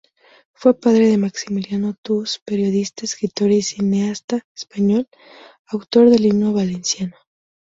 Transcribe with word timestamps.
Fue 0.53 0.73
padre 0.79 1.09
de 1.09 1.19
Maximiliano 1.19 1.93
Thous, 2.01 2.39
periodista, 2.43 3.05
escritor 3.05 3.51
y 3.51 3.61
cineasta 3.61 4.47
español, 4.55 5.07
autor 5.67 6.09
del 6.09 6.25
himno 6.25 6.53
valenciano. 6.53 7.15